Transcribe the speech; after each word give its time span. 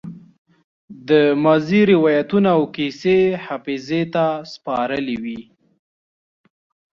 د 1.09 1.11
ماضي 1.43 1.81
روايتونه 1.91 2.49
او 2.57 2.63
کيسې 2.75 3.15
يې 3.25 3.31
حافظې 3.45 4.03
ته 4.13 4.25
سپارلې 4.53 5.17
وي. 5.23 5.41